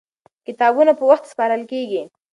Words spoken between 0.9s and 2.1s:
په وخت سپارل کېږي.